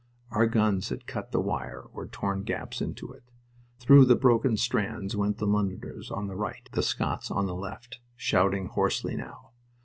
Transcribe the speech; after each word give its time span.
Our 0.31 0.47
guns 0.47 0.89
had 0.89 1.05
cut 1.05 1.31
the 1.31 1.39
wire 1.39 1.85
or 1.93 2.07
torn 2.07 2.41
gaps 2.41 2.81
into 2.81 3.11
it. 3.13 3.21
Through 3.77 4.05
the 4.05 4.15
broken 4.15 4.57
strands 4.57 5.15
went 5.15 5.37
the 5.37 5.45
Londoners 5.45 6.09
on 6.09 6.25
the 6.25 6.33
right, 6.35 6.67
the 6.71 6.81
Scots 6.81 7.29
on 7.29 7.45
the 7.45 7.53
left, 7.53 7.99
shouting 8.15 8.65
hoarsely 8.65 9.15
now. 9.15 9.51